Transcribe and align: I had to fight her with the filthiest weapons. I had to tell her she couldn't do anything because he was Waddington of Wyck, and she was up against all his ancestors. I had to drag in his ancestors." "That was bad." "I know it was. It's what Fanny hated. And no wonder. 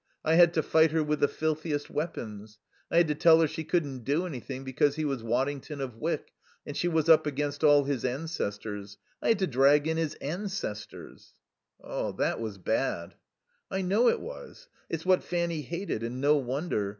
I 0.25 0.33
had 0.33 0.51
to 0.55 0.63
fight 0.63 0.89
her 0.93 1.03
with 1.03 1.19
the 1.19 1.27
filthiest 1.27 1.87
weapons. 1.91 2.57
I 2.89 2.97
had 2.97 3.07
to 3.09 3.13
tell 3.13 3.39
her 3.39 3.45
she 3.45 3.63
couldn't 3.63 4.03
do 4.03 4.25
anything 4.25 4.63
because 4.63 4.95
he 4.95 5.05
was 5.05 5.21
Waddington 5.21 5.79
of 5.79 5.95
Wyck, 5.95 6.31
and 6.65 6.75
she 6.75 6.87
was 6.87 7.07
up 7.07 7.27
against 7.27 7.63
all 7.63 7.83
his 7.83 8.03
ancestors. 8.03 8.97
I 9.21 9.27
had 9.27 9.37
to 9.37 9.45
drag 9.45 9.87
in 9.87 9.97
his 9.97 10.15
ancestors." 10.15 11.35
"That 11.83 12.39
was 12.39 12.57
bad." 12.57 13.13
"I 13.69 13.83
know 13.83 14.07
it 14.09 14.19
was. 14.21 14.69
It's 14.89 15.05
what 15.05 15.21
Fanny 15.21 15.61
hated. 15.61 16.01
And 16.01 16.19
no 16.19 16.35
wonder. 16.37 16.89